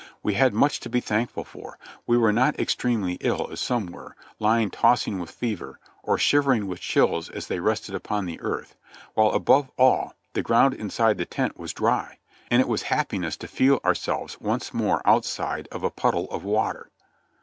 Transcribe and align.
We 0.23 0.33
had 0.33 0.55
much 0.55 0.79
to 0.79 0.89
be 0.89 0.99
thankful 0.99 1.43
for; 1.43 1.77
we 2.07 2.17
were 2.17 2.33
not 2.33 2.57
extremely 2.59 3.19
ill 3.21 3.49
as 3.51 3.59
some 3.59 3.85
were, 3.85 4.15
lying 4.39 4.71
tossing 4.71 5.19
with 5.19 5.29
fever, 5.29 5.79
or 6.01 6.17
shivering 6.17 6.65
with 6.65 6.79
chills 6.79 7.29
as 7.29 7.45
they 7.45 7.59
rested 7.59 7.93
upon 7.93 8.25
the 8.25 8.41
earth; 8.41 8.75
while 9.13 9.29
above 9.29 9.69
all, 9.77 10.15
the 10.33 10.41
ground 10.41 10.73
inside 10.73 11.19
the 11.19 11.25
tent 11.27 11.55
was 11.55 11.71
dry; 11.71 12.17
and 12.49 12.61
it 12.63 12.67
was 12.67 12.81
happiness 12.81 13.37
to 13.37 13.47
feel 13.47 13.79
our 13.83 13.93
selves 13.93 14.41
once 14.41 14.73
more 14.73 15.03
outside 15.07 15.67
of 15.71 15.83
a 15.83 15.91
puddle 15.91 16.25
of 16.31 16.43
water. 16.43 16.89